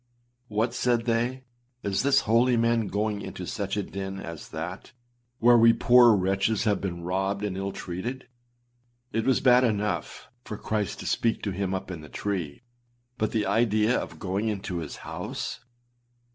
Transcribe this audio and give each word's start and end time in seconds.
âWhat!â 0.49 0.73
said 0.73 1.05
they, 1.05 1.43
âIs 1.85 2.01
this 2.01 2.21
holy 2.21 2.57
man 2.57 2.87
going 2.87 3.21
into 3.21 3.45
such 3.45 3.77
a 3.77 3.83
den 3.83 4.19
as 4.19 4.49
that, 4.49 4.93
where 5.37 5.59
we 5.59 5.73
poor 5.73 6.15
wretches 6.15 6.63
have 6.63 6.81
been 6.81 7.03
robbed 7.03 7.43
and 7.45 7.55
ill 7.55 7.71
treated. 7.71 8.27
It 9.13 9.25
was 9.25 9.41
bad 9.41 9.63
enough 9.63 10.27
for 10.43 10.57
Christ 10.57 11.01
to 11.01 11.05
speak 11.05 11.43
to 11.43 11.51
him 11.51 11.75
up 11.75 11.91
in 11.91 12.01
the 12.01 12.09
tree, 12.09 12.63
but 13.19 13.31
the 13.31 13.45
idea 13.45 13.95
of 13.95 14.17
going 14.17 14.47
into 14.47 14.77
his 14.79 14.95
house! 15.05 15.59